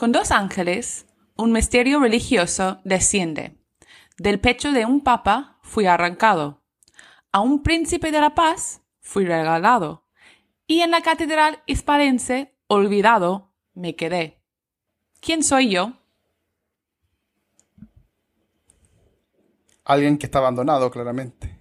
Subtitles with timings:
[0.00, 1.04] Con dos ángeles,
[1.36, 3.58] un misterio religioso desciende.
[4.16, 6.62] Del pecho de un papa fui arrancado.
[7.32, 10.06] A un príncipe de la paz fui regalado.
[10.66, 14.40] Y en la catedral hispalense, olvidado, me quedé.
[15.20, 15.92] ¿Quién soy yo?
[19.84, 21.58] Alguien que está abandonado, claramente.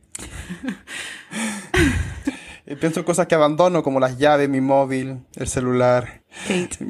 [2.80, 6.24] Pienso en cosas que abandono, como las llaves, mi móvil, el celular.
[6.48, 6.90] Kate.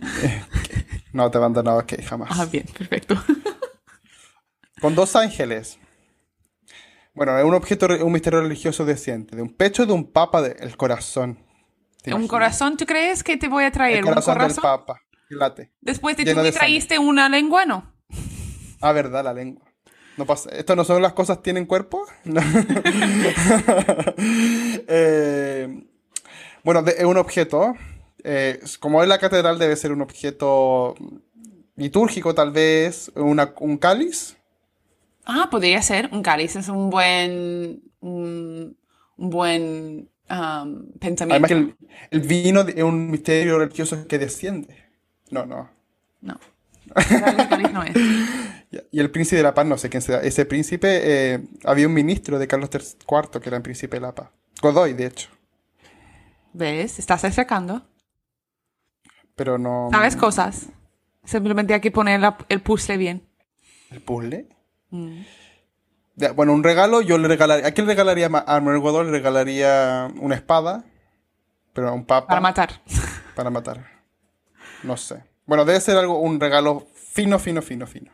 [1.14, 2.30] No, te he abandonado, ok, jamás.
[2.40, 3.16] Ah, bien, perfecto.
[4.82, 5.78] Con dos ángeles.
[7.14, 9.36] Bueno, es un objeto, un misterio religioso desciente.
[9.36, 11.36] De un pecho de un papa del corazón.
[12.02, 12.30] ¿Te ¿Un imaginas?
[12.30, 13.98] corazón tú crees que te voy a traer?
[13.98, 14.56] El ¿Un corazón, corazón?
[14.56, 15.02] del papa.
[15.30, 15.72] Late.
[15.82, 16.58] Después de tú me de sangre.
[16.60, 17.94] traíste una lengua, ¿no?
[18.82, 19.66] Ah, verdad, la lengua.
[20.16, 20.50] No pasa.
[20.52, 22.06] ¿Esto no son las cosas tienen cuerpo?
[22.24, 22.42] No.
[24.88, 25.84] Eh,
[26.64, 27.74] bueno, de- es un objeto.
[28.24, 30.96] Eh, como es la catedral, debe ser un objeto
[31.76, 33.12] litúrgico, tal vez.
[33.16, 34.38] Una- un cáliz.
[35.26, 36.10] Ah, podría ser.
[36.12, 37.82] Un cáliz es un buen.
[38.02, 38.78] Un,
[39.18, 41.46] un buen um, pensamiento.
[41.46, 41.76] Además que el,
[42.12, 44.76] el vino es un misterio religioso que desciende.
[45.30, 45.70] No, no.
[46.22, 46.40] No.
[46.96, 47.96] El cáliz no es.
[48.72, 50.20] Ya, Y el príncipe de la paz, no sé quién sea.
[50.22, 51.02] Ese príncipe,
[51.34, 54.30] eh, había un ministro de Carlos IV que era el príncipe de la paz.
[54.62, 55.30] Godoy, de hecho.
[56.54, 57.00] ¿Ves?
[57.00, 57.84] Estás acercando.
[59.40, 59.88] Pero no.
[59.90, 60.68] Sabes cosas.
[61.24, 63.26] Simplemente hay que poner la- el puzzle bien.
[63.90, 64.50] ¿El puzzle?
[64.90, 65.22] Mm.
[66.36, 67.66] Bueno, un regalo, yo le regalaría.
[67.66, 69.06] ¿A quién le regalaría a Godoy?
[69.06, 70.84] Le regalaría una espada.
[71.72, 72.28] Pero a un papa.
[72.28, 72.82] Para matar.
[73.36, 73.86] para matar.
[74.84, 75.24] No sé.
[75.46, 78.12] Bueno, debe ser algo, un regalo fino, fino, fino, fino.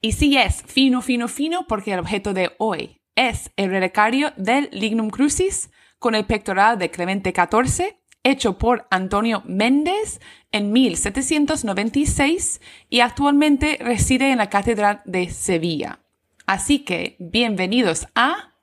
[0.00, 4.70] Y sí es fino, fino, fino, porque el objeto de hoy es el relicario del
[4.72, 10.20] Lignum Crucis con el pectoral de Clemente XIV, hecho por Antonio Méndez
[10.52, 16.00] en 1796 y actualmente reside en la Catedral de Sevilla.
[16.46, 18.54] Así que, bienvenidos a...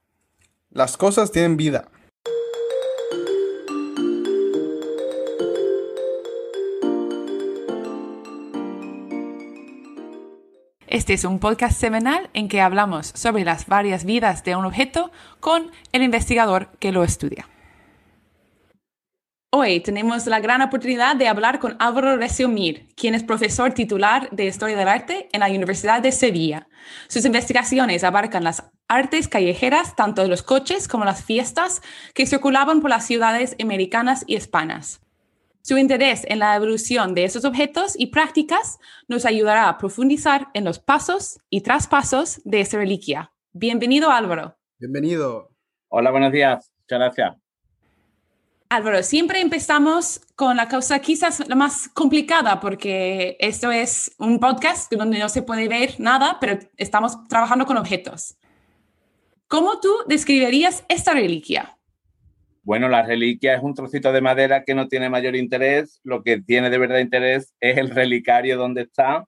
[0.71, 1.89] Las cosas tienen vida.
[10.87, 15.11] Este es un podcast semanal en que hablamos sobre las varias vidas de un objeto
[15.39, 17.49] con el investigador que lo estudia.
[19.57, 24.29] Hoy tenemos la gran oportunidad de hablar con Álvaro Recio Mir, quien es profesor titular
[24.31, 26.67] de Historia del Arte en la Universidad de Sevilla.
[27.07, 31.81] Sus investigaciones abarcan las artes callejeras, tanto de los coches como las fiestas
[32.13, 34.99] que circulaban por las ciudades americanas y hispanas.
[35.61, 38.77] Su interés en la evolución de esos objetos y prácticas
[39.07, 43.31] nos ayudará a profundizar en los pasos y traspasos de esa reliquia.
[43.53, 44.57] Bienvenido, Álvaro.
[44.79, 45.49] Bienvenido.
[45.87, 46.73] Hola, buenos días.
[46.81, 47.44] Muchas gracias.
[48.75, 54.91] Álvaro, siempre empezamos con la causa quizás la más complicada porque esto es un podcast
[54.91, 58.35] donde no se puede ver nada, pero estamos trabajando con objetos.
[59.47, 61.77] ¿Cómo tú describirías esta reliquia?
[62.63, 66.01] Bueno, la reliquia es un trocito de madera que no tiene mayor interés.
[66.03, 69.25] Lo que tiene de verdad interés es el relicario donde está,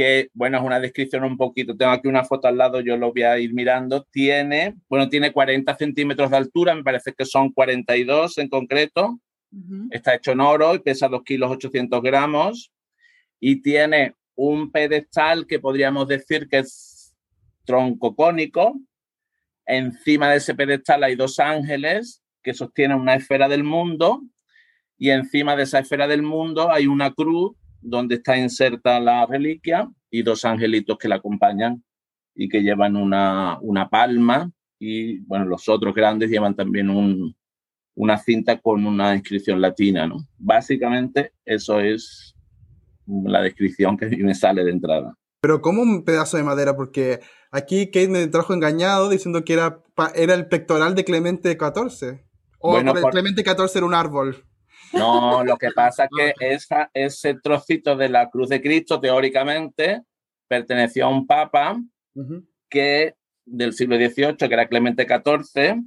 [0.00, 1.76] que, bueno, es una descripción un poquito.
[1.76, 4.02] Tengo aquí una foto al lado, yo lo voy a ir mirando.
[4.10, 9.20] Tiene, bueno, tiene 40 centímetros de altura, me parece que son 42 en concreto.
[9.90, 12.72] Está hecho en oro y pesa 2 kilos 800 gramos.
[13.40, 17.14] Y tiene un pedestal que podríamos decir que es
[17.66, 18.80] tronco cónico.
[19.66, 24.22] Encima de ese pedestal hay dos ángeles que sostienen una esfera del mundo
[24.96, 29.90] y encima de esa esfera del mundo hay una cruz donde está inserta la reliquia
[30.10, 31.82] y dos angelitos que la acompañan
[32.34, 37.36] y que llevan una, una palma y bueno, los otros grandes llevan también un,
[37.94, 40.26] una cinta con una inscripción latina, ¿no?
[40.38, 42.34] Básicamente eso es
[43.06, 45.14] la descripción que me sale de entrada.
[45.42, 47.20] Pero como un pedazo de madera, porque
[47.50, 49.82] aquí Kate me trajo engañado diciendo que era,
[50.14, 52.20] era el pectoral de Clemente XIV.
[52.58, 54.44] O Bueno, por- Clemente XIV era un árbol.
[54.92, 60.02] No, lo que pasa es que esa, ese trocito de la cruz de Cristo, teóricamente,
[60.48, 61.80] perteneció a un papa
[62.68, 63.14] que
[63.44, 65.82] del siglo XVIII, que era Clemente XIV.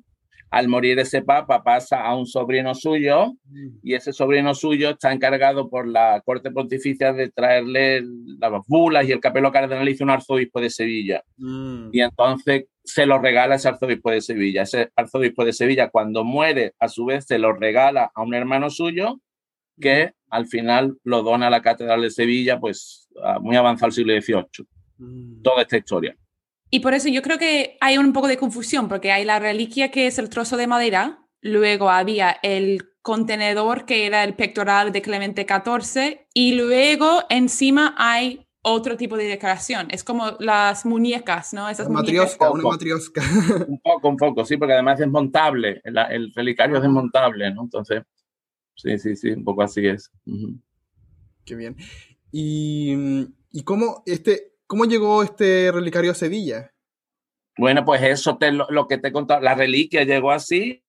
[0.53, 3.33] Al morir ese papa pasa a un sobrino suyo
[3.81, 8.03] y ese sobrino suyo está encargado por la corte pontificia de traerle
[8.37, 11.23] las bulas y el capelo cardenalicio a un arzobispo de Sevilla.
[11.37, 11.89] Mm.
[11.91, 14.61] Y entonces se lo regala ese arzobispo de Sevilla.
[14.61, 18.69] Ese arzobispo de Sevilla, cuando muere, a su vez se lo regala a un hermano
[18.69, 19.19] suyo
[19.81, 23.09] que al final lo dona a la Catedral de Sevilla, pues
[23.41, 24.67] muy avanzado el siglo XVIII.
[24.99, 25.41] Mm.
[25.41, 26.15] Toda esta historia.
[26.73, 29.91] Y por eso yo creo que hay un poco de confusión, porque hay la reliquia
[29.91, 35.03] que es el trozo de madera, luego había el contenedor que era el pectoral de
[35.03, 39.85] Clemente XIV y luego encima hay otro tipo de decoración.
[39.91, 41.69] Es como las muñecas, ¿no?
[41.69, 43.21] Esas matriosca, una matriosca.
[43.67, 45.79] un poco, un poco, sí, porque además es desmontable.
[45.83, 47.65] El, relicario es desmontable, ¿no?
[47.65, 48.01] Entonces,
[48.73, 50.11] sí, sí, sí, un poco así es.
[51.45, 51.77] Qué bien.
[52.31, 56.71] ¿Y, y cómo, este, cómo llegó este relicario a Sevilla?
[57.59, 59.39] Bueno, pues eso te, lo, que te he contado.
[59.39, 60.83] La reliquia llegó así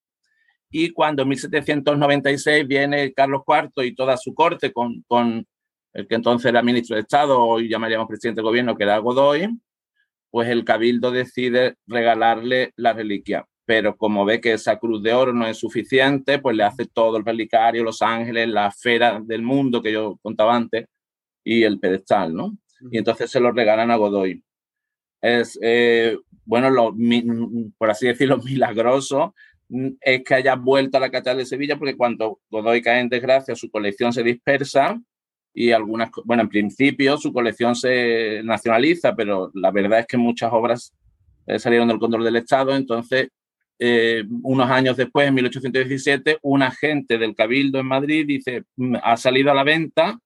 [0.71, 5.45] y cuando en 1796 viene Carlos IV y toda su corte con, con
[5.93, 9.55] el que entonces era ministro de Estado, hoy llamaríamos presidente de gobierno, que era Godoy,
[10.31, 13.45] pues el cabildo decide regalarle la reliquia.
[13.65, 17.17] Pero como ve que esa cruz de oro no es suficiente, pues le hace todo
[17.17, 20.87] el relicario, los ángeles, la esfera del mundo que yo contaba antes
[21.43, 22.57] y el pedestal, ¿no?
[22.91, 24.43] Y entonces se lo regalan a Godoy.
[25.21, 26.95] Es, eh, bueno, lo,
[27.77, 29.33] por así decirlo, milagroso
[30.01, 33.55] es que haya vuelto a la Catedral de Sevilla, porque cuando Godoy cae en desgracia,
[33.55, 35.01] su colección se dispersa
[35.53, 40.51] y algunas, bueno, en principio su colección se nacionaliza, pero la verdad es que muchas
[40.53, 40.93] obras
[41.47, 43.29] eh, salieron del control del Estado, entonces
[43.79, 49.17] eh, unos años después, en 1817, un agente del Cabildo en Madrid dice, mm, ha
[49.17, 50.19] salido a la venta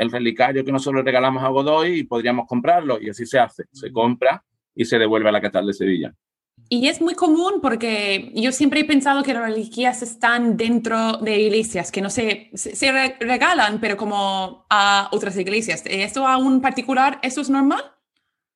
[0.00, 3.92] el relicario que nosotros regalamos a Godoy y podríamos comprarlo, y así se hace, se
[3.92, 4.42] compra
[4.74, 6.14] y se devuelve a la Catedral de Sevilla.
[6.68, 11.38] Y es muy común porque yo siempre he pensado que las reliquias están dentro de
[11.40, 15.82] iglesias, que no se, se regalan, pero como a otras iglesias.
[15.84, 17.82] ¿Esto a un particular, eso es normal?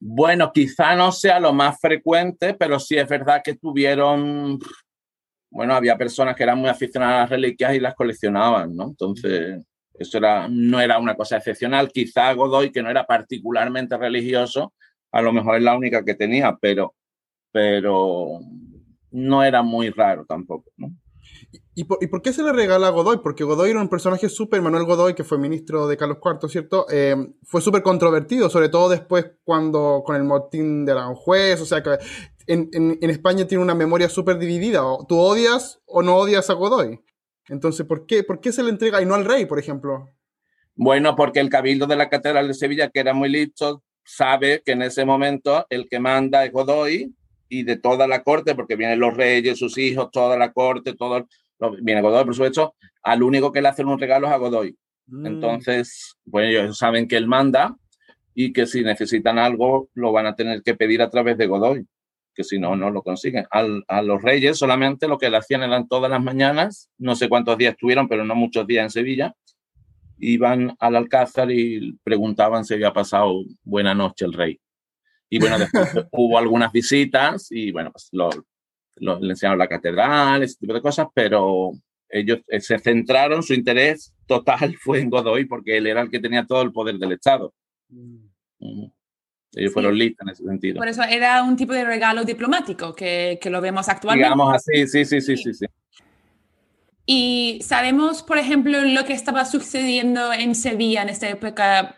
[0.00, 4.58] Bueno, quizá no sea lo más frecuente, pero sí es verdad que tuvieron,
[5.50, 8.88] bueno, había personas que eran muy aficionadas a las reliquias y las coleccionaban, ¿no?
[8.88, 9.64] Entonces,
[9.98, 11.90] era, no era una cosa excepcional.
[11.90, 14.74] Quizá Godoy, que no era particularmente religioso,
[15.12, 16.94] a lo mejor es la única que tenía, pero
[17.54, 18.40] pero
[19.12, 20.72] no era muy raro tampoco.
[21.76, 23.18] ¿Y por, ¿Y por, qué se le regala a Godoy?
[23.22, 26.86] Porque Godoy era un personaje súper, Manuel Godoy, que fue ministro de Carlos IV, ¿cierto?
[26.90, 27.14] Eh,
[27.44, 31.96] fue súper controvertido, sobre todo después cuando con el motín de Aranjuez, o sea que
[32.48, 37.00] en, España tiene una memoria súper dividida, tú odias o no odias a Godoy.
[37.48, 40.10] Entonces, ¿por qué, ¿por qué se le entrega y no al rey, por ejemplo?
[40.74, 44.72] Bueno, porque el cabildo de la Catedral de Sevilla, que era muy listo, sabe que
[44.72, 47.14] en ese momento el que manda es Godoy
[47.48, 51.26] y de toda la corte, porque vienen los reyes, sus hijos, toda la corte, todo,
[51.82, 54.76] viene Godoy, por supuesto, al único que le hacen un regalo es a Godoy.
[55.06, 55.26] Mm.
[55.26, 57.76] Entonces, pues ellos saben que él manda
[58.34, 61.86] y que si necesitan algo lo van a tener que pedir a través de Godoy,
[62.34, 63.46] que si no, no lo consiguen.
[63.50, 67.56] a los reyes solamente lo que le hacían eran todas las mañanas, no sé cuántos
[67.58, 69.34] días estuvieron, pero no muchos días en Sevilla,
[70.18, 74.60] iban al Alcázar y preguntaban si había pasado buena noche el rey.
[75.28, 78.30] Y bueno, después hubo algunas visitas y bueno, pues lo,
[78.96, 81.72] le enseñaron la catedral, ese tipo de cosas, pero
[82.08, 86.20] ellos eh, se centraron, su interés total fue en Godoy porque él era el que
[86.20, 87.52] tenía todo el poder del Estado.
[87.88, 88.86] Mm.
[89.56, 90.78] Ellos fueron listos en ese sentido.
[90.78, 94.26] Por eso era un tipo de regalo diplomático que, que lo vemos actualmente.
[94.26, 95.66] Digamos así, sí, sí, sí, sí, sí.
[97.06, 101.94] Y sabemos, por ejemplo, lo que estaba sucediendo en Sevilla en esta época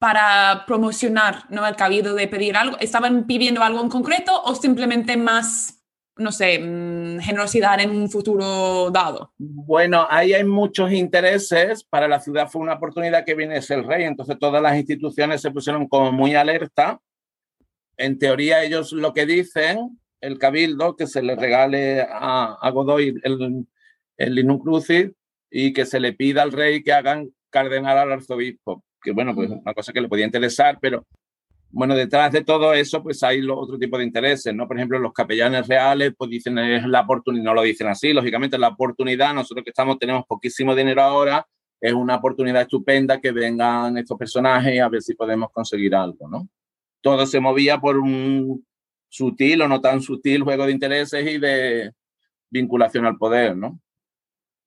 [0.00, 1.66] para promocionar ¿no?
[1.66, 2.78] el cabido de pedir algo?
[2.80, 5.79] ¿Estaban pidiendo algo en concreto o simplemente más,
[6.16, 9.32] no sé, mm, generosidad en un futuro dado?
[9.38, 11.84] Bueno, ahí hay muchos intereses.
[11.84, 15.50] Para la ciudad fue una oportunidad que viene el rey, entonces todas las instituciones se
[15.50, 17.00] pusieron como muy alerta.
[17.96, 23.14] En teoría ellos lo que dicen, el cabildo, que se le regale a, a Godoy
[23.22, 23.66] el,
[24.16, 25.10] el Linum Crucis
[25.50, 29.50] y que se le pida al rey que hagan cardenal al arzobispo que bueno, pues
[29.50, 31.06] una cosa que le podía interesar, pero
[31.72, 34.66] bueno, detrás de todo eso, pues hay otro tipo de intereses, ¿no?
[34.66, 38.58] Por ejemplo, los capellanes reales, pues dicen es la oportunidad, no lo dicen así, lógicamente
[38.58, 41.46] la oportunidad, nosotros que estamos, tenemos poquísimo dinero ahora,
[41.80, 46.48] es una oportunidad estupenda que vengan estos personajes a ver si podemos conseguir algo, ¿no?
[47.00, 48.66] Todo se movía por un
[49.08, 51.92] sutil o no tan sutil juego de intereses y de
[52.50, 53.80] vinculación al poder, ¿no?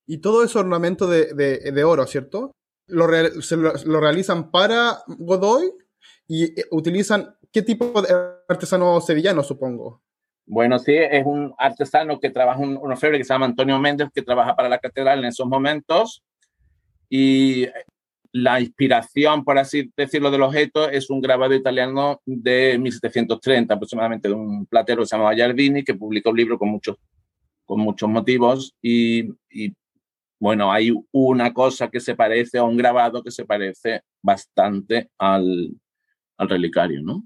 [0.08, 2.52] Y todo es ornamento de, de, oro, ¿cierto?
[2.88, 3.08] lo,
[3.42, 5.72] se lo, realizan para Godoy
[6.28, 8.14] y eh, utilizan qué tipo de
[8.48, 10.02] artesano sevillano, supongo.
[10.46, 14.10] Bueno, sí, es un artesano que trabaja, un, un orfebre que se llama Antonio Méndez,
[14.14, 16.24] que trabaja para la catedral en esos momentos.
[17.10, 17.68] Y
[18.34, 24.34] la inspiración, por así decirlo, del objeto es un grabado italiano de 1730, aproximadamente, de
[24.34, 26.98] un platero que se llamaba Giardini, que publicó un libro con muchos,
[27.64, 28.76] con muchos motivos.
[28.82, 29.74] Y, y
[30.40, 35.70] bueno, hay una cosa que se parece a un grabado que se parece bastante al,
[36.38, 37.26] al relicario, ¿no?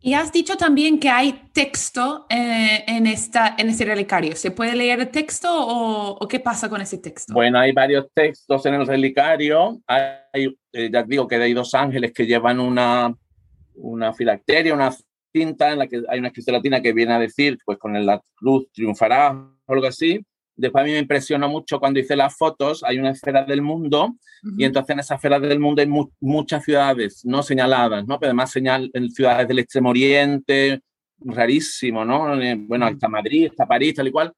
[0.00, 4.36] Y has dicho también que hay texto eh, en, esta, en este relicario.
[4.36, 7.32] ¿Se puede leer el texto o, qué pasa con ese texto?
[7.32, 9.80] Bueno, hay varios textos en el relicario.
[9.86, 13.14] Hay, eh, ya digo que hay dos ángeles que llevan una,
[13.74, 14.94] una filacteria, una
[15.32, 18.22] cinta en la que hay una escritura latina que viene a decir, pues con la
[18.34, 20.24] cruz triunfará o algo así.
[20.56, 24.16] Después a mí me impresionó mucho cuando hice las fotos, hay una esfera del mundo
[24.56, 25.88] y entonces en esa esfera del mundo hay
[26.20, 28.18] muchas ciudades no señaladas, ¿no?
[28.18, 30.80] Pero además señal en ciudades del Extremo Oriente,
[31.18, 32.40] rarísimo, ¿no?
[32.40, 34.32] Eh, bueno, está Madrid, está París, tal y cual,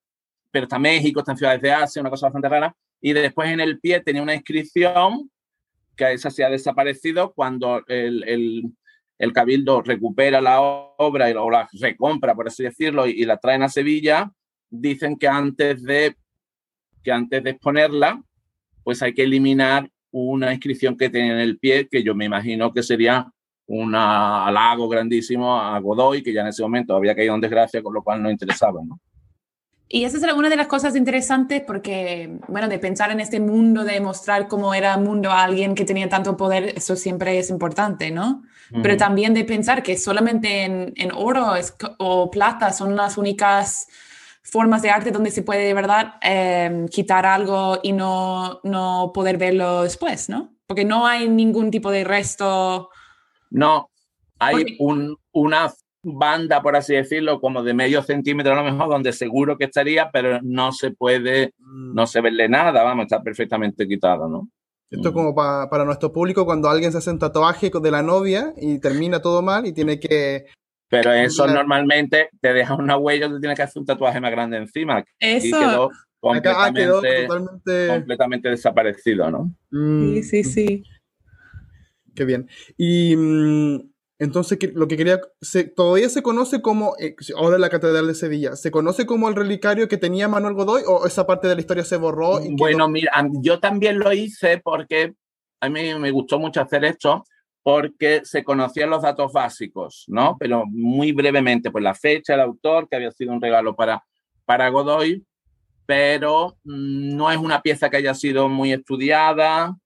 [0.51, 2.75] pero está México, están ciudades de Asia, una cosa bastante rara.
[3.01, 5.31] Y después en el pie tenía una inscripción
[5.95, 8.63] que esa se ha desaparecido cuando el, el,
[9.19, 13.63] el Cabildo recupera la obra o la recompra, por así decirlo, y, y la traen
[13.63, 14.33] a Sevilla
[14.71, 16.17] dicen que antes de
[17.03, 18.23] que antes de exponerla,
[18.83, 22.73] pues hay que eliminar una inscripción que tiene en el pie, que yo me imagino
[22.73, 23.31] que sería
[23.67, 27.93] un halago grandísimo a Godoy, que ya en ese momento había caído en desgracia, con
[27.93, 28.99] lo cual no interesaba, ¿no?
[29.91, 33.85] Y esa es una de las cosas interesantes porque, bueno, de pensar en este mundo,
[33.85, 37.49] de mostrar cómo era el mundo a alguien que tenía tanto poder, eso siempre es
[37.49, 38.43] importante, ¿no?
[38.83, 41.55] Pero también de pensar que solamente en, en oro
[41.97, 43.89] o plata son las únicas
[44.51, 49.37] formas de arte donde se puede de verdad em, quitar algo y no, no poder
[49.39, 50.55] verlo después, ¿no?
[50.67, 52.91] Porque no hay ningún tipo de resto.
[53.51, 53.91] No,
[54.39, 59.13] hay un, una banda, por así decirlo, como de medio centímetro a lo mejor, donde
[59.13, 61.95] seguro que estaría, pero no se puede, mm.
[61.95, 64.49] no se verle nada, vamos, está perfectamente quitado, ¿no?
[64.91, 68.55] Esto es como para nuestro público cuando alguien se hace un tatuaje de la novia
[68.57, 70.47] y termina todo mal y tiene que
[70.89, 74.57] pero eso normalmente te deja una huella, te tienes que hacer un tatuaje más grande
[74.57, 75.05] encima.
[75.19, 75.47] Eso.
[75.47, 75.91] Y quedó
[76.21, 77.29] completamente,
[77.89, 79.55] completamente desaparecido, ¿no?
[79.71, 80.15] Mm.
[80.15, 80.83] Sí, sí, sí.
[82.15, 82.49] Qué bien.
[82.77, 85.21] Y mm, entonces lo que quería,
[85.77, 89.89] todavía se conoce como, eh, ahora la Catedral de Sevilla, ¿se conoce como el relicario
[89.89, 92.41] que tenía Manuel Godoy o esa parte de la historia se borró?
[92.53, 95.15] bueno, mira, yo también lo hice porque
[95.61, 97.25] a mí me gustó mucho hacer esto
[97.69, 100.39] porque se conocían los datos básicos, ¿no?
[100.41, 104.03] Pero muy brevemente, pues la fecha, el autor, que había sido un regalo para,
[104.47, 105.23] para Godoy,
[105.85, 109.77] pero mm, no es una pieza que haya sido muy estudiada.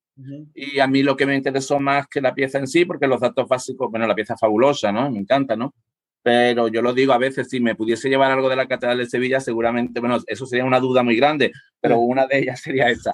[0.55, 3.21] Y a mí lo que me interesó más que la pieza en sí, porque los
[3.21, 5.11] datos básicos, bueno, la pieza es fabulosa, ¿no?
[5.11, 5.75] Me encanta, ¿no?
[6.23, 9.07] Pero yo lo digo a veces, si me pudiese llevar algo de la Catedral de
[9.07, 13.13] Sevilla, seguramente, bueno, eso sería una duda muy grande, pero una de ellas sería esa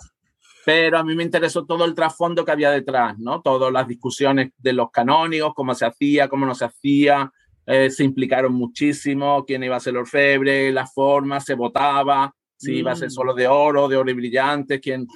[0.68, 3.40] pero a mí me interesó todo el trasfondo que había detrás, ¿no?
[3.40, 7.32] Todas las discusiones de los canónigos, cómo se hacía, cómo no se hacía,
[7.64, 12.74] eh, se implicaron muchísimo, quién iba a ser el orfebre, las formas, se votaba, si
[12.74, 13.12] iba a ser mm.
[13.12, 15.06] solo de oro, de oro y brillante, quién...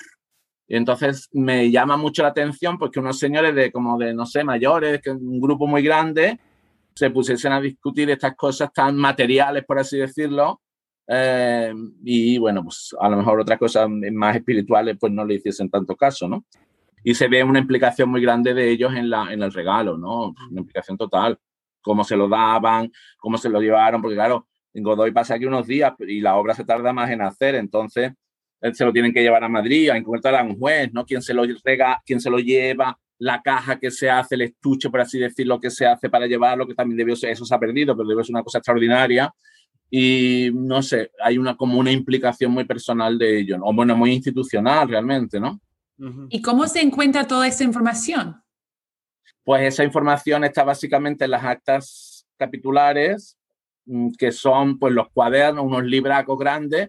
[0.66, 4.44] Y entonces me llama mucho la atención porque unos señores de como de, no sé,
[4.44, 6.40] mayores, que un grupo muy grande,
[6.94, 10.62] se pusiesen a discutir estas cosas tan materiales, por así decirlo,
[11.06, 11.73] eh,
[12.04, 15.97] y bueno, pues a lo mejor otras cosas más espirituales pues no le hiciesen tanto
[15.97, 16.44] caso, ¿no?
[17.04, 20.35] Y se ve una implicación muy grande de ellos en, la, en el regalo, ¿no?
[20.50, 21.38] Una implicación total.
[21.80, 25.92] Cómo se lo daban, cómo se lo llevaron, porque claro, Godoy pasa aquí unos días
[25.99, 28.12] y la obra se tarda más en hacer, entonces
[28.61, 31.04] eh, se lo tienen que llevar a Madrid, a encontrar a un juez, ¿no?
[31.04, 34.90] Quién se lo rega, quién se lo lleva, la caja que se hace, el estuche,
[34.90, 37.59] por así decirlo, que se hace para llevarlo, que también debió ser, eso se ha
[37.59, 39.32] perdido, pero debe ser una cosa extraordinaria
[39.95, 44.11] y no sé, hay una como una implicación muy personal de ello, o bueno, muy
[44.11, 45.61] institucional realmente, ¿no?
[46.31, 48.43] ¿Y cómo se encuentra toda esa información?
[49.45, 53.37] Pues esa información está básicamente en las actas capitulares,
[53.85, 56.89] mm, que son pues los cuadernos, unos libracos grandes,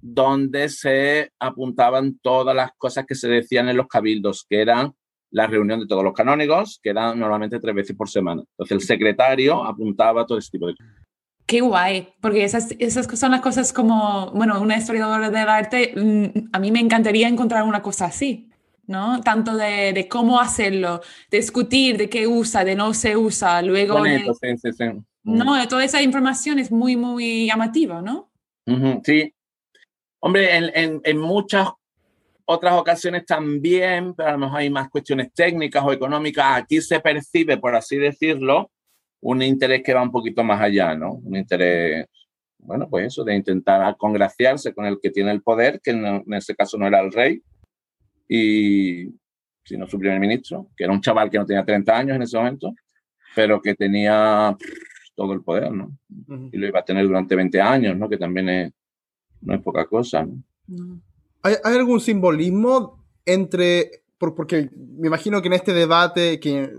[0.00, 4.92] donde se apuntaban todas las cosas que se decían en los cabildos, que eran
[5.32, 8.44] la reunión de todos los canónigos, que eran normalmente tres veces por semana.
[8.52, 11.04] Entonces el secretario apuntaba todo ese tipo de cosas.
[11.46, 16.48] Qué guay, porque esas, esas son las cosas como, bueno, una historiadora del arte, mm,
[16.52, 18.48] a mí me encantaría encontrar una cosa así,
[18.86, 19.20] ¿no?
[19.20, 24.02] Tanto de, de cómo hacerlo, de discutir de qué usa, de no se usa, luego...
[24.04, 24.84] sí, sí, sí.
[25.24, 28.30] No, toda esa información es muy, muy llamativa, ¿no?
[29.04, 29.32] sí.
[30.20, 31.68] Hombre, en, en, en muchas
[32.46, 36.62] otras ocasiones también, pero a lo mejor hay más cuestiones técnicas o económicas.
[36.62, 38.70] Aquí se percibe, por así decirlo,
[39.24, 41.14] un interés que va un poquito más allá, ¿no?
[41.14, 42.06] Un interés,
[42.58, 46.54] bueno, pues eso, de intentar congraciarse con el que tiene el poder, que en, ese
[46.54, 47.42] caso no era el rey,
[48.28, 49.08] y
[49.64, 52.36] sino su primer ministro, que era un chaval que no tenía 30 años en ese
[52.36, 52.74] momento,
[53.34, 54.54] pero que tenía
[55.14, 55.96] todo el poder, ¿no?
[56.52, 58.10] Y lo iba a tener durante 20 años, ¿no?
[58.10, 58.72] Que también es,
[59.40, 61.00] no es poca cosa, ¿no?
[61.40, 66.70] ¿Hay, ¿Hay, algún simbolismo entre, porque me imagino que en este debate que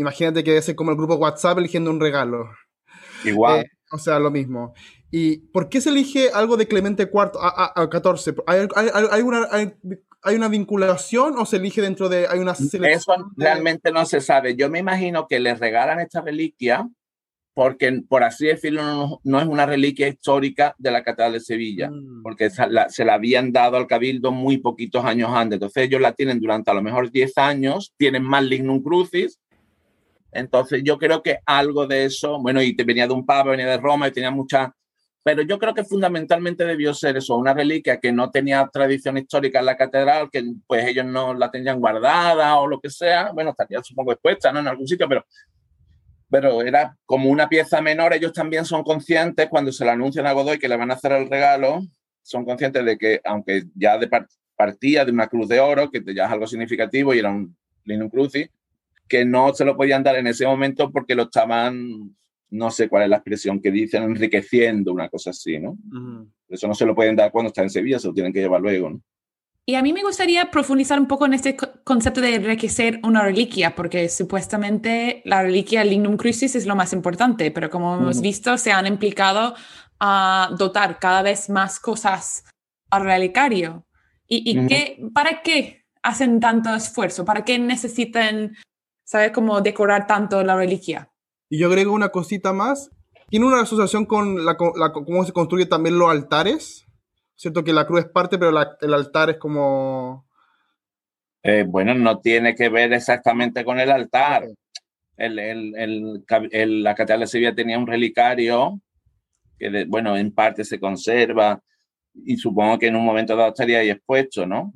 [0.00, 2.50] Imagínate que ser como el grupo WhatsApp eligiendo un regalo.
[3.24, 3.60] Igual.
[3.60, 4.72] Eh, o sea, lo mismo.
[5.10, 8.34] ¿Y por qué se elige algo de Clemente IV a, a, 14?
[8.46, 12.26] ¿Hay, hay, una, hay, una, vinculación o se elige dentro de...
[12.28, 14.56] Hay una Eso realmente no se sabe.
[14.56, 16.88] Yo me imagino que les regalan esta reliquia
[17.52, 22.22] porque, por así decirlo, no, es una reliquia histórica de la Catedral de Sevilla, mm.
[22.22, 22.66] porque se
[23.04, 25.56] la, habían dado al Cabildo muy poquitos años antes.
[25.56, 29.40] Entonces ellos la tienen durante a lo mejor 10 años, tienen más lignum crucis.
[30.32, 33.78] Entonces yo creo que algo de eso, bueno, y venía de un papa, venía de
[33.78, 34.74] Roma y tenía mucha
[35.22, 39.58] pero yo creo que fundamentalmente debió ser eso, una reliquia que no tenía tradición histórica
[39.58, 43.50] en la catedral, que pues ellos no la tenían guardada o lo que sea, bueno,
[43.50, 44.60] estaría supongo expuesta ¿no?
[44.60, 45.26] en algún sitio, pero,
[46.30, 50.32] pero era como una pieza menor, ellos también son conscientes cuando se le anuncian a
[50.32, 51.82] Godoy que le van a hacer el regalo,
[52.22, 54.08] son conscientes de que aunque ya de
[54.56, 58.08] partía de una cruz de oro, que ya es algo significativo y era un linum
[58.08, 58.48] crucis,
[59.10, 62.16] que no se lo podían dar en ese momento porque lo estaban
[62.50, 65.76] no sé cuál es la expresión que dicen, enriqueciendo, una cosa así, ¿no?
[66.48, 68.60] Eso no se lo pueden dar cuando está en Sevilla, se lo tienen que llevar
[68.60, 69.00] luego, ¿no?
[69.66, 73.76] Y a mí me gustaría profundizar un poco en este concepto de enriquecer una reliquia,
[73.76, 78.72] porque supuestamente la reliquia Lignum Crucis es lo más importante, pero como hemos visto, se
[78.72, 79.54] han implicado
[80.00, 82.44] a dotar cada vez más cosas
[82.90, 83.86] al relicario.
[84.26, 87.24] ¿Y, y qué, para qué hacen tanto esfuerzo?
[87.24, 88.56] ¿Para qué necesitan,
[89.10, 91.10] saber cómo decorar tanto la reliquia?
[91.48, 92.90] Y yo agrego una cosita más.
[93.28, 96.86] Tiene una asociación con la, cómo se construye también los altares.
[97.34, 100.28] Cierto que la cruz es parte, pero el altar es como...
[101.42, 104.44] Eh, bueno, no tiene que ver exactamente con el altar.
[105.16, 108.80] El, el, la Catedral de Sevilla tenía un relicario
[109.58, 111.60] que, bueno, en parte se conserva
[112.14, 114.72] y supongo que en un momento dado estaría ahí expuesto, ¿no?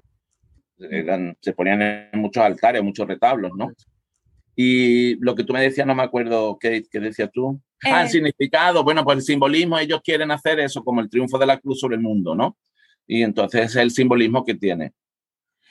[0.76, 3.71] se ponían en muchos altares, muchos retablos, ¿no?
[4.56, 7.61] Y lo que tú me decías, no me acuerdo qué, qué decías tú.
[7.84, 8.11] Ah, el eh.
[8.11, 8.84] significado.
[8.84, 11.96] Bueno, pues el simbolismo, ellos quieren hacer eso como el triunfo de la cruz sobre
[11.96, 12.56] el mundo, ¿no?
[13.06, 14.92] Y entonces es el simbolismo que tiene.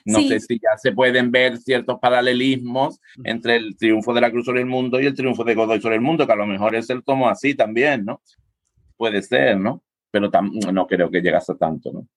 [0.06, 4.46] No sé si ya se pueden ver ciertos paralelismos entre el triunfo de la cruz
[4.46, 6.76] sobre el mundo y el triunfo de Godoy sobre el mundo, que a lo mejor
[6.76, 8.22] es el tomo así también, ¿no?
[8.98, 9.82] Puede ser, ¿no?
[10.12, 10.30] Pero
[10.74, 12.08] no creo que llegase a tanto, ¿no?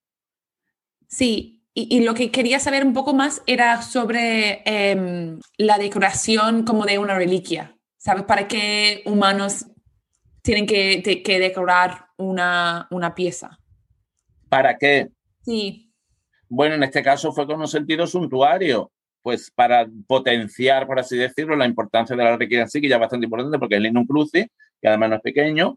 [1.07, 6.87] Sí, y, lo que quería saber un poco más era sobre em, la decoración como
[6.87, 7.77] de una reliquia.
[7.99, 8.23] ¿Sabes?
[8.23, 9.67] ¿Para qué humanos
[10.41, 13.59] tienen que, que decorar una, una pieza?
[14.49, 15.11] ¿Para qué?
[15.43, 15.93] Sí.
[16.49, 21.57] Bueno, en este caso fue con un sentido suntuario, pues para potenciar, por así decirlo,
[21.57, 24.07] la importancia de la reliquia en sí, que ya es bastante importante porque es Linum
[24.07, 24.47] Crucis,
[24.81, 25.77] que además no es pequeño,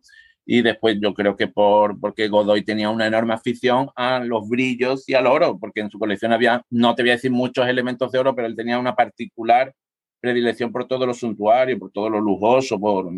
[0.52, 5.08] y después yo creo que por, porque Godoy tenía una enorme afición a los brillos
[5.08, 8.12] y al oro, porque en su colección había, no te voy a decir muchos elementos
[8.12, 9.76] de oro, pero él tenía una particular
[10.20, 13.12] predilección por todo lo suntuario, por todo lo lujoso, por...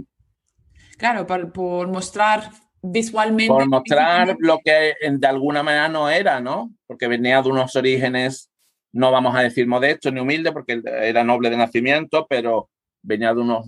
[0.97, 3.47] Claro, por, por mostrar visualmente...
[3.47, 6.69] Por mostrar lo que de alguna manera no era, ¿no?
[6.85, 8.51] Porque venía de unos orígenes,
[8.91, 12.69] no vamos a decir modestos ni humildes, porque era noble de nacimiento, pero
[13.03, 13.65] venía de unos,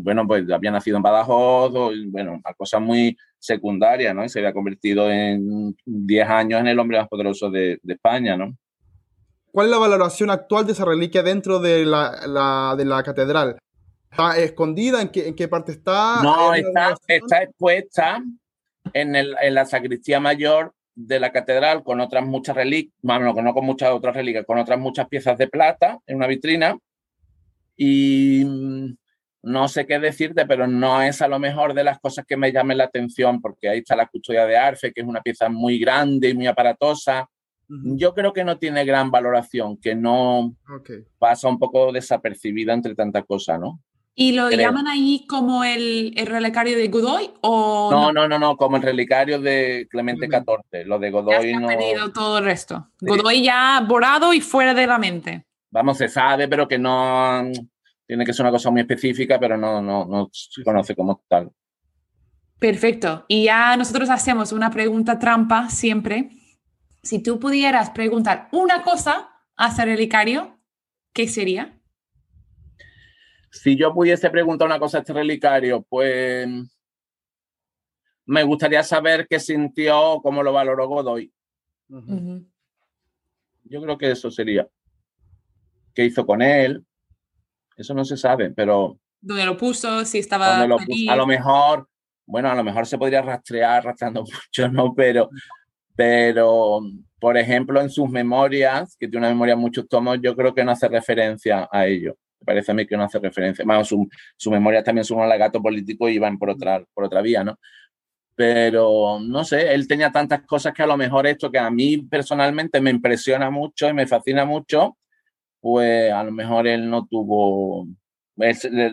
[0.00, 4.24] bueno, pues había nacido en Badajoz, y, bueno, a cosas muy secundarias, ¿no?
[4.24, 8.36] Y se había convertido en 10 años en el hombre más poderoso de, de, España,
[8.36, 8.56] ¿no?
[9.52, 13.58] ¿Cuál es la valoración actual de esa reliquia dentro de la, la de la catedral?
[14.10, 15.00] ¿Está escondida?
[15.00, 16.20] ¿En qué, en qué parte está?
[16.22, 18.22] No, está, está expuesta
[18.92, 23.54] en, el, en la sacristía mayor de la catedral con otras muchas reliquias, bueno, no
[23.54, 26.76] con muchas otras reliquias, con otras muchas piezas de plata en una vitrina
[27.82, 28.94] y mm,
[29.44, 32.52] no sé qué decirte, pero no es a lo mejor de las cosas que me
[32.52, 35.78] llamen la atención, porque ahí está la custodia de Arfe, que es una pieza muy
[35.78, 37.26] grande y muy aparatosa.
[37.68, 40.54] Yo creo que no tiene gran valoración, que no
[41.18, 43.80] pasa un poco desapercibida entre tanta cosa, ¿no?
[44.14, 47.30] ¿Y lo llaman ahí como el, el, relicario de Godoy?
[47.40, 50.84] O no, no, no, no, como el relicario de Clemente XIV.
[50.84, 51.68] Lo de Godoy ya no.
[51.68, 52.88] perdido todo el resto.
[53.00, 57.42] Godoy ya borrado y fuera de la mente vamos, se sabe, pero que no
[58.06, 61.50] tiene que ser una cosa muy específica, pero no, no, no se conoce como tal.
[62.58, 63.24] Perfecto.
[63.28, 66.30] Y ya nosotros hacemos una pregunta trampa siempre.
[67.02, 70.58] Si tú pudieras preguntar una cosa a ser relicario,
[71.12, 71.80] ¿qué sería?
[73.50, 76.48] Si yo pudiese preguntar una cosa a este relicario, pues
[78.26, 81.32] me gustaría saber qué sintió, cómo lo valoró Godoy.
[83.64, 84.68] Yo creo que eso sería
[85.94, 86.84] qué hizo con él,
[87.76, 88.98] eso no se sabe, pero...
[89.20, 90.04] ¿Dónde lo puso?
[90.04, 90.62] Si estaba...
[90.62, 90.66] a
[91.16, 91.88] lo mejor,
[92.26, 94.94] bueno, a lo mejor se podría rastrear, rastreando mucho, ¿no?
[94.94, 95.30] Pero,
[95.96, 96.80] pero,
[97.18, 100.70] por ejemplo, en sus memorias, que tiene una memoria muchos tomos, yo creo que no
[100.70, 102.16] hace referencia a ello.
[102.40, 103.64] Me parece a mí que no hace referencia.
[103.66, 107.20] Vamos, su, su memoria también son un gato político y van por otra, por otra
[107.20, 107.58] vía, ¿no?
[108.34, 111.98] Pero no sé, él tenía tantas cosas que a lo mejor esto que a mí
[111.98, 114.96] personalmente me impresiona mucho y me fascina mucho,
[115.60, 117.86] pues a lo mejor él no tuvo,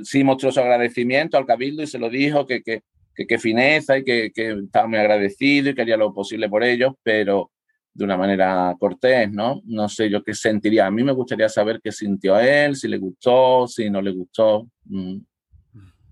[0.03, 2.84] sí mostró su agradecimiento al cabildo y se lo dijo que, que,
[3.15, 6.93] que, fineza y que, que, estaba muy agradecido y que haría lo posible por ellos,
[7.03, 7.51] pero
[7.97, 9.62] de una manera cortés, ¿no?
[9.65, 10.86] No sé yo qué sentiría.
[10.86, 14.12] A mí me gustaría saber qué sintió a él, si le gustó, si no le
[14.12, 14.67] gustó.
[14.86, 15.17] Mm.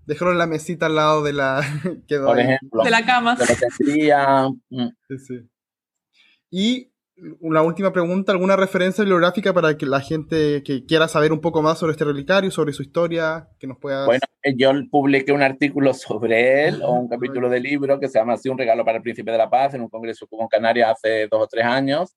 [0.04, 1.60] Déjalo en la mesita al lado de la...
[2.08, 2.82] Por ejemplo.
[2.82, 3.36] De la cama.
[3.36, 4.88] De la mm.
[5.08, 5.48] sí, sí.
[6.50, 6.90] Y
[7.40, 11.62] una última pregunta, ¿alguna referencia bibliográfica para que la gente que quiera saber un poco
[11.62, 14.04] más sobre este relicario, sobre su historia, que nos pueda...
[14.04, 18.18] Bueno, eh, yo publiqué un artículo sobre él o un capítulo de libro que se
[18.18, 20.48] llama así, Un regalo para el príncipe de la paz, en un congreso como en
[20.48, 22.14] Canarias hace dos o tres años.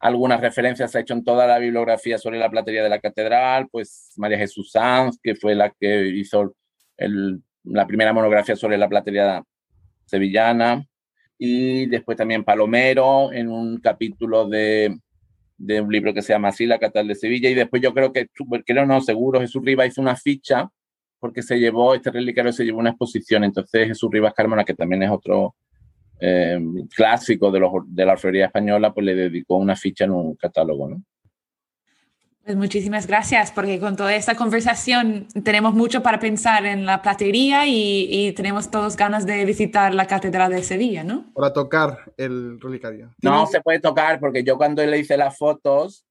[0.00, 3.68] Algunas referencias se ha hecho en toda la bibliografía sobre la platería de la catedral,
[3.70, 6.54] pues María Jesús Sanz, que fue la que hizo
[6.96, 9.42] el, la primera monografía sobre la platería
[10.06, 10.84] sevillana
[11.44, 14.96] y después también Palomero en un capítulo de,
[15.58, 18.12] de un libro que se llama así, La Catal de Sevilla, y después yo creo
[18.12, 18.28] que,
[18.64, 20.70] creo no, seguro, Jesús Rivas hizo una ficha
[21.18, 25.02] porque se llevó, este relicario se llevó una exposición, entonces Jesús Rivas Carmona, que también
[25.02, 25.56] es otro
[26.20, 26.60] eh,
[26.94, 30.90] clásico de, los, de la orfebrería española, pues le dedicó una ficha en un catálogo,
[30.90, 31.02] ¿no?
[32.44, 37.68] Pues muchísimas gracias, porque con toda esta conversación tenemos mucho para pensar en la platería
[37.68, 41.32] y, tenemos todos ganas de visitar la Catedral de Sevilla, ¿no?
[41.34, 43.14] Para tocar el relicario.
[43.22, 46.04] No se puede tocar porque yo cuando le hice las fotos,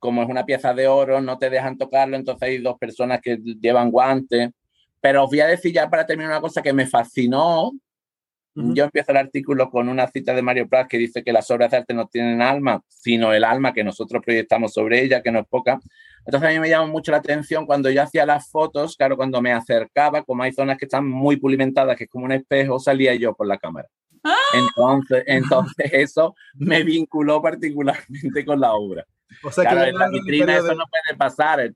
[0.00, 3.38] como es una pieza de oro, no te dejan tocarlo, entonces hay dos personas que
[3.60, 4.50] llevan guantes.
[5.00, 7.70] Pero os voy a decir ya para terminar una cosa que me fascinó
[8.54, 11.70] yo empiezo el artículo con una cita de Mario Prat que dice que las obras
[11.70, 15.40] de arte no tienen alma, sino el alma que nosotros proyectamos sobre ella, que no
[15.40, 15.80] es poca.
[16.24, 19.42] Entonces a mí me llama mucho la atención cuando yo hacía las fotos, claro, cuando
[19.42, 23.14] me acercaba, como hay zonas que están muy pulimentadas, que es como un espejo, salía
[23.14, 23.88] yo por la cámara.
[24.22, 24.36] ¡Ah!
[24.54, 29.04] Entonces, entonces eso me vinculó particularmente con la obra.
[29.42, 31.72] O sea claro, en la vitrina eso no puede pasar.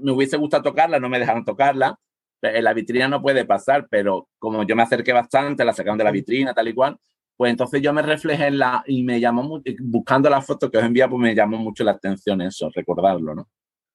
[0.00, 2.09] me hubiese gustado tocarla, no me dejaron tocarla en
[2.42, 6.10] la vitrina no puede pasar, pero como yo me acerqué bastante, la sacaron de la
[6.10, 6.96] vitrina, tal y cual,
[7.36, 10.78] pues entonces yo me reflejé en la, y me llamó, mucho, buscando la foto que
[10.78, 13.48] os envía, pues me llamó mucho la atención eso, recordarlo, ¿no?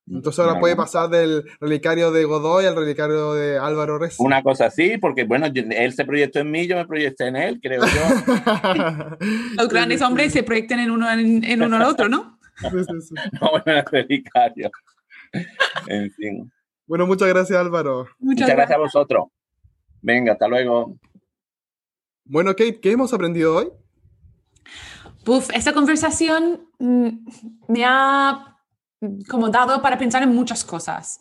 [0.08, 4.20] Entonces ahora puede pasar del relicario de Godoy al relicario de Álvaro Rez.
[4.20, 7.60] Una cosa así, porque bueno, él se proyectó en mí, yo me proyecté en él,
[7.60, 9.18] creo yo.
[9.58, 12.40] Los grandes hombres se proyectan en uno en, en uno al otro, ¿no?
[12.58, 13.16] Sí, sí, sí.
[13.42, 14.70] No, bueno, el relicario.
[15.88, 16.52] En fin.
[16.88, 18.08] Bueno, muchas gracias Álvaro.
[18.20, 18.78] Muchas, gracias.
[18.78, 19.28] a vosotros.
[20.02, 20.98] Venga, hasta luego.
[22.26, 23.72] Bueno, Kate, ¿qué hemos aprendido hoy?
[25.24, 27.10] Puf, esta conversación mm,
[27.68, 28.58] me ha
[29.28, 31.20] como dado para pensar en muchas cosas,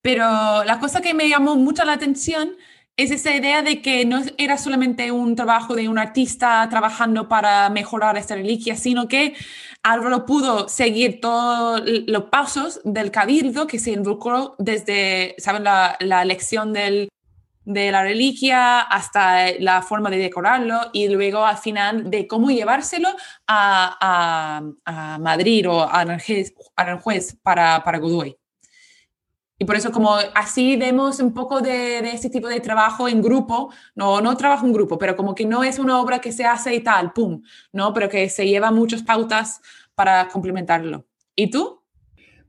[0.00, 2.56] pero la cosa que me llamó mucho la atención
[2.96, 7.70] es esa idea de que no era solamente un trabajo de un artista trabajando para
[7.70, 9.34] mejorar esta reliquia, sino que
[9.82, 16.72] Álvaro pudo seguir todos los pasos del cabildo que se involucró desde, ¿saben?, la, elección
[16.72, 17.08] del,
[17.64, 23.08] de la reliquia hasta la forma de decorarlo y luego al final de cómo llevárselo
[23.46, 26.04] a, a, a Madrid o a
[26.76, 28.39] Aranjuez, para, para Godoy.
[29.62, 33.20] Y por eso como así vemos un poco de, de, este tipo de trabajo en
[33.20, 36.46] grupo, no, no trabajo en grupo, pero como que no es una obra que se
[36.46, 37.92] hace y tal, pum, ¿no?
[37.92, 39.60] Pero que se lleva muchas pautas
[39.94, 41.04] para complementarlo.
[41.36, 41.82] ¿Y tú?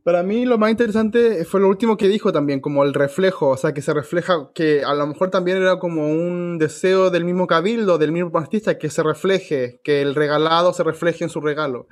[0.04, 3.58] Para mí lo más interesante fue lo último que dijo también, como el reflejo, o
[3.58, 7.46] sea, que se refleja, que a lo mejor también era como un deseo del mismo
[7.46, 11.88] cabildo, del mismo artista, que se refleje, que el regalado se refleje en su regalo.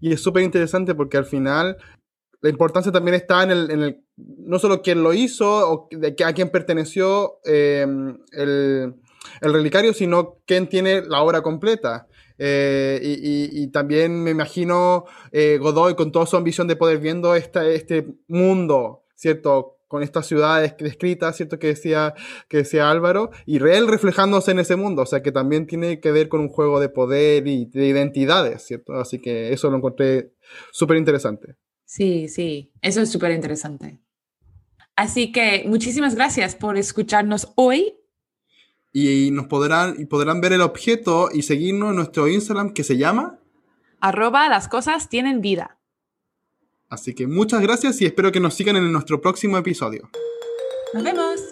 [0.00, 1.76] Y es súper interesante porque al final
[2.42, 6.14] la importancia también está en el, en el no solo quién lo hizo o de,
[6.24, 7.86] a quién perteneció eh,
[8.32, 8.94] el,
[9.40, 12.08] el, relicario, sino quién tiene la obra completa.
[12.38, 18.06] Eh, y, también me imagino eh, Godoy con toda su ambición de poder viendo este
[18.26, 19.76] mundo, ¿cierto?
[19.86, 21.60] Con estas ciudades descritas, ¿cierto?
[21.60, 22.14] Que decía,
[22.48, 26.10] que decía Álvaro, y Real reflejándose en ese mundo, o sea que también tiene que
[26.10, 28.94] ver con un juego de poder y de identidades, ¿cierto?
[28.94, 30.32] Así que eso lo encontré
[30.72, 31.56] súper interesante.
[31.92, 34.00] Sí, sí, eso es súper interesante.
[34.96, 37.98] Así que muchísimas gracias por escucharnos hoy.
[38.94, 42.96] Y nos podrán, y podrán ver el objeto y seguirnos en nuestro Instagram que se
[42.96, 43.40] llama
[44.00, 45.78] arroba las cosas tienen vida.
[46.88, 50.08] Así que muchas gracias y espero que nos sigan en nuestro próximo episodio.
[50.94, 51.51] Nos vemos.